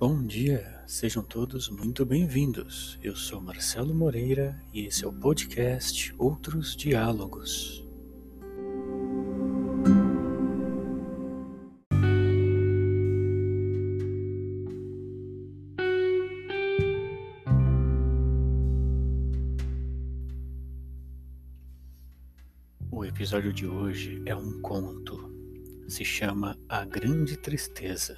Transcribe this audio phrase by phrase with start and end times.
[0.00, 2.96] Bom dia, sejam todos muito bem-vindos.
[3.02, 7.84] Eu sou Marcelo Moreira e esse é o podcast Outros Diálogos.
[22.88, 25.28] O episódio de hoje é um conto.
[25.88, 28.16] Se chama A Grande Tristeza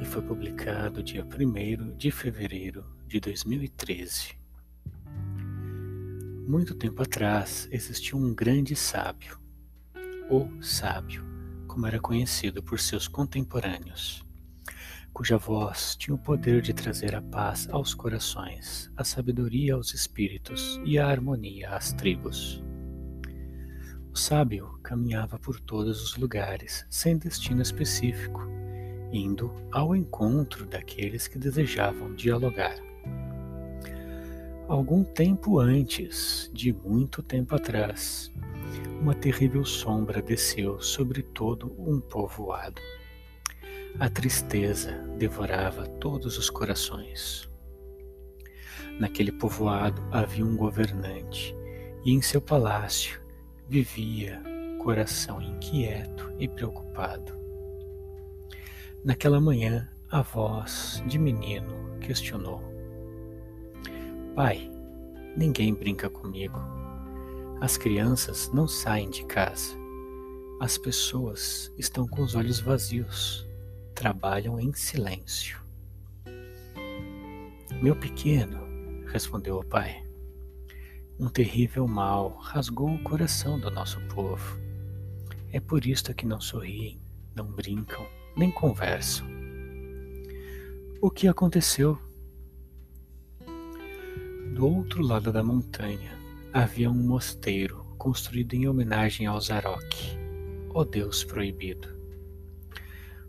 [0.00, 4.36] e foi publicado dia 1 de fevereiro de 2013.
[6.46, 9.38] Muito tempo atrás existiu um grande sábio,
[10.30, 11.24] o sábio,
[11.66, 14.24] como era conhecido por seus contemporâneos,
[15.12, 20.80] cuja voz tinha o poder de trazer a paz aos corações, a sabedoria aos espíritos
[20.84, 22.62] e a harmonia às tribos.
[24.12, 28.57] O sábio caminhava por todos os lugares, sem destino específico,
[29.12, 32.76] indo ao encontro daqueles que desejavam dialogar.
[34.68, 38.30] Algum tempo antes, de muito tempo atrás,
[39.00, 42.82] uma terrível sombra desceu sobre todo um povoado.
[43.98, 47.48] A tristeza devorava todos os corações.
[48.98, 51.56] Naquele povoado havia um governante,
[52.04, 53.20] e em seu palácio
[53.68, 54.42] vivia
[54.78, 57.47] coração inquieto e preocupado.
[59.04, 62.60] Naquela manhã, a voz de menino questionou:
[64.34, 64.68] Pai,
[65.36, 66.58] ninguém brinca comigo.
[67.60, 69.76] As crianças não saem de casa.
[70.60, 73.48] As pessoas estão com os olhos vazios,
[73.94, 75.60] trabalham em silêncio.
[77.80, 78.58] Meu pequeno,
[79.06, 80.04] respondeu o pai,
[81.20, 84.58] um terrível mal rasgou o coração do nosso povo.
[85.52, 87.00] É por isto que não sorriem,
[87.34, 88.04] não brincam,
[88.38, 89.26] nem conversam.
[91.02, 91.98] O que aconteceu?
[94.54, 96.16] Do outro lado da montanha
[96.52, 100.16] havia um mosteiro construído em homenagem ao Zarok,
[100.72, 101.88] o deus proibido.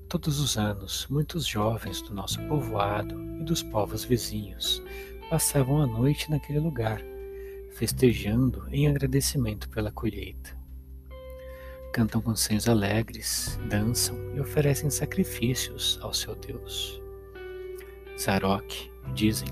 [0.08, 4.81] Todos os anos, muitos jovens do nosso povoado e dos povos vizinhos
[5.30, 7.02] passavam a noite naquele lugar,
[7.72, 10.59] festejando em agradecimento pela colheita.
[11.92, 17.02] Cantam canções alegres, dançam e oferecem sacrifícios ao seu Deus.
[18.18, 19.48] Zarok, dizem,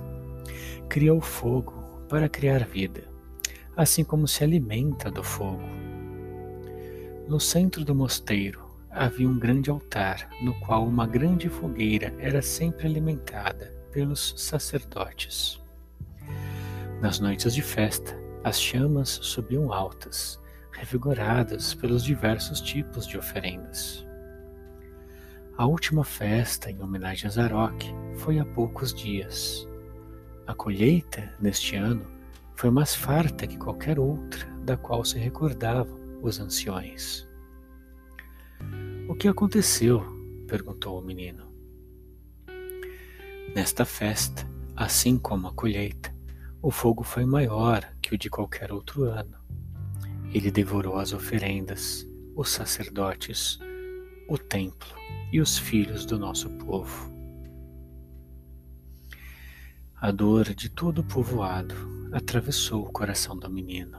[0.88, 1.74] cria o fogo
[2.08, 3.03] para criar vida,
[3.76, 5.64] assim como se alimenta do fogo.
[7.28, 12.86] No centro do mosteiro havia um grande altar, no qual uma grande fogueira era sempre
[12.86, 15.59] alimentada pelos sacerdotes.
[17.02, 20.40] Nas noites de festa, as chamas subiam altas
[20.78, 24.06] revigoradas pelos diversos tipos de oferendas.
[25.58, 29.68] A última festa em homenagem a Zarok foi há poucos dias.
[30.46, 32.06] A colheita, neste ano,
[32.56, 37.28] foi mais farta que qualquer outra da qual se recordavam os anciões.
[39.09, 40.06] O que aconteceu?
[40.48, 41.52] perguntou o menino.
[43.56, 46.16] Nesta festa, assim como a colheita,
[46.62, 49.47] o fogo foi maior que o de qualquer outro ano.
[50.38, 53.58] Ele devorou as oferendas, os sacerdotes,
[54.30, 54.94] o templo
[55.34, 57.12] e os filhos do nosso povo.
[60.00, 61.74] A dor de todo o povoado
[62.14, 63.97] atravessou o coração do menino.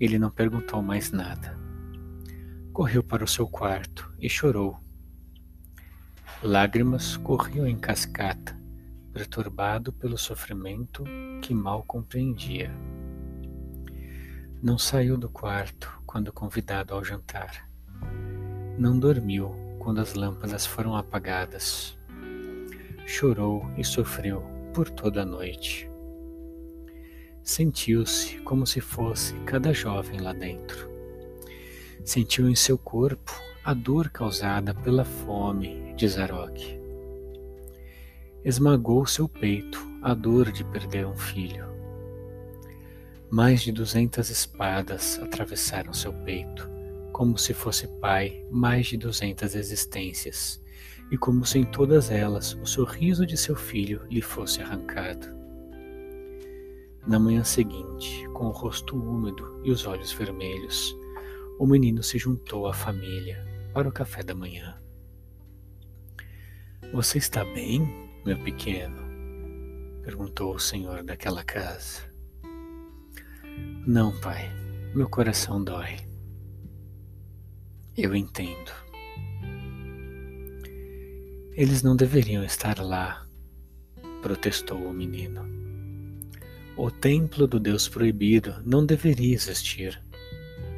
[0.00, 1.56] Ele não perguntou mais nada.
[2.72, 4.76] Correu para o seu quarto e chorou.
[6.42, 8.60] Lágrimas corriam em cascata,
[9.12, 11.04] perturbado pelo sofrimento
[11.40, 12.74] que mal compreendia.
[14.64, 17.68] Não saiu do quarto quando convidado ao jantar.
[18.78, 21.98] Não dormiu quando as lâmpadas foram apagadas.
[23.04, 24.42] Chorou e sofreu
[24.72, 25.86] por toda a noite.
[27.42, 30.90] Sentiu-se como se fosse cada jovem lá dentro.
[32.02, 36.80] Sentiu em seu corpo a dor causada pela fome de Zarok.
[38.42, 41.73] Esmagou seu peito a dor de perder um filho.
[43.36, 46.70] Mais de duzentas espadas atravessaram seu peito,
[47.12, 50.62] como se fosse pai mais de duzentas existências,
[51.10, 55.26] e como se em todas elas o sorriso de seu filho lhe fosse arrancado.
[57.08, 60.96] Na manhã seguinte, com o rosto úmido e os olhos vermelhos,
[61.58, 64.80] o menino se juntou à família para o café da manhã.
[66.92, 67.80] Você está bem,
[68.24, 69.02] meu pequeno?
[70.04, 72.13] perguntou o senhor daquela casa.
[73.86, 74.50] Não, pai,
[74.94, 75.96] meu coração dói.
[77.96, 78.72] Eu entendo.
[81.52, 83.26] Eles não deveriam estar lá,
[84.22, 85.42] protestou o menino.
[86.76, 90.02] O templo do Deus proibido não deveria existir.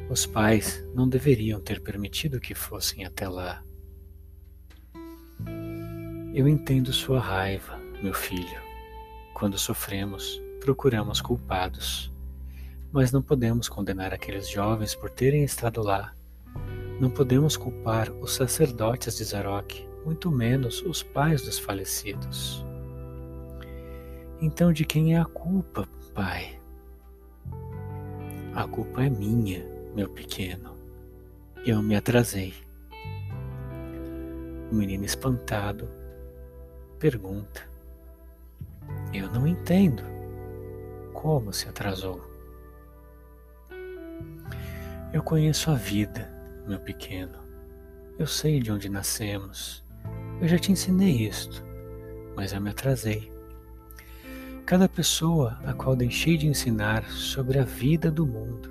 [0.09, 3.63] Os pais não deveriam ter permitido que fossem até lá.
[6.35, 8.61] Eu entendo sua raiva, meu filho.
[9.33, 12.13] Quando sofremos, procuramos culpados.
[12.91, 16.13] Mas não podemos condenar aqueles jovens por terem estado lá.
[16.99, 22.65] Não podemos culpar os sacerdotes de Zarok, muito menos os pais dos falecidos.
[24.41, 26.59] Então, de quem é a culpa, pai?
[28.53, 30.77] A culpa é minha, meu pequeno.
[31.65, 32.53] Eu me atrasei.
[34.71, 35.89] O menino espantado
[36.97, 37.69] pergunta:
[39.13, 40.03] Eu não entendo.
[41.13, 42.36] Como se atrasou?
[45.13, 46.29] Eu conheço a vida,
[46.67, 47.39] meu pequeno.
[48.19, 49.81] Eu sei de onde nascemos.
[50.41, 51.63] Eu já te ensinei isto,
[52.35, 53.31] mas eu me atrasei.
[54.65, 58.69] Cada pessoa a qual deixei de ensinar sobre a vida do mundo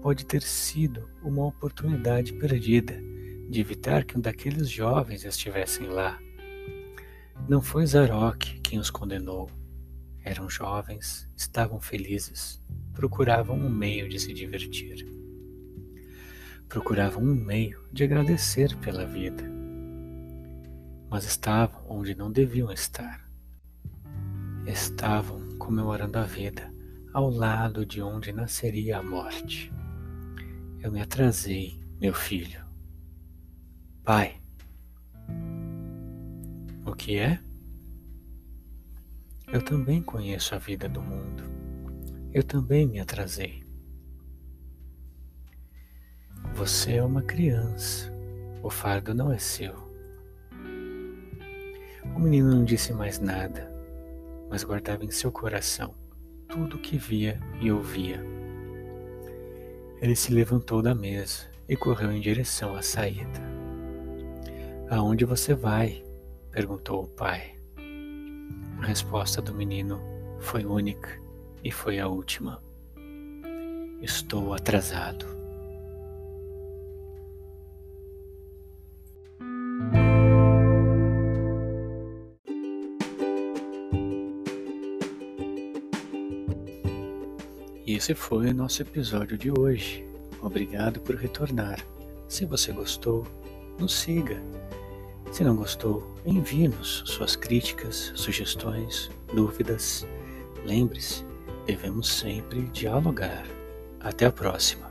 [0.00, 3.02] pode ter sido uma oportunidade perdida
[3.50, 6.16] de evitar que um daqueles jovens estivessem lá.
[7.48, 9.50] Não foi Zarok quem os condenou.
[10.22, 12.62] Eram jovens, estavam felizes,
[12.94, 15.15] procuravam um meio de se divertir.
[16.68, 19.44] Procuravam um meio de agradecer pela vida.
[21.08, 23.26] Mas estavam onde não deviam estar
[24.66, 26.72] estavam comemorando a vida
[27.12, 29.72] ao lado de onde nasceria a morte.
[30.82, 32.64] Eu me atrasei, meu filho.
[34.04, 34.40] Pai,
[36.84, 37.40] o que é?
[39.48, 41.44] Eu também conheço a vida do mundo.
[42.32, 43.64] Eu também me atrasei.
[46.56, 48.12] Você é uma criança.
[48.62, 49.74] O fardo não é seu.
[52.14, 53.76] O menino não disse mais nada
[54.48, 55.94] mas guardava em seu coração
[56.48, 58.24] tudo o que via e ouvia.
[60.00, 63.40] Ele se levantou da mesa e correu em direção à saída.
[64.88, 66.04] Aonde você vai?
[66.52, 67.58] perguntou o pai.
[68.80, 70.00] A resposta do menino
[70.38, 71.20] foi única
[71.64, 72.62] e foi a última.
[74.00, 75.35] Estou atrasado.
[87.96, 90.06] Esse foi o nosso episódio de hoje.
[90.42, 91.80] Obrigado por retornar.
[92.28, 93.26] Se você gostou,
[93.78, 94.38] nos siga.
[95.32, 100.06] Se não gostou, envie-nos suas críticas, sugestões, dúvidas.
[100.66, 101.24] Lembre-se,
[101.64, 103.46] devemos sempre dialogar.
[103.98, 104.85] Até a próxima.